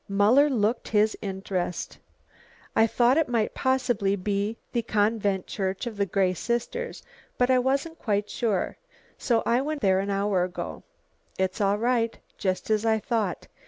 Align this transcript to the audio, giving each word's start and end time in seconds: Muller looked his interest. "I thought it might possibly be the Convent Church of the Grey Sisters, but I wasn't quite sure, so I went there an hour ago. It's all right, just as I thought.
Muller 0.09 0.49
looked 0.49 0.87
his 0.87 1.15
interest. 1.21 1.99
"I 2.75 2.87
thought 2.87 3.19
it 3.19 3.29
might 3.29 3.53
possibly 3.53 4.15
be 4.15 4.57
the 4.71 4.81
Convent 4.81 5.45
Church 5.45 5.85
of 5.85 5.95
the 5.97 6.07
Grey 6.07 6.33
Sisters, 6.33 7.03
but 7.37 7.51
I 7.51 7.59
wasn't 7.59 7.99
quite 7.99 8.27
sure, 8.27 8.77
so 9.19 9.43
I 9.45 9.61
went 9.61 9.81
there 9.81 9.99
an 9.99 10.09
hour 10.09 10.43
ago. 10.43 10.81
It's 11.37 11.61
all 11.61 11.77
right, 11.77 12.17
just 12.39 12.71
as 12.71 12.83
I 12.83 12.97
thought. 12.97 13.45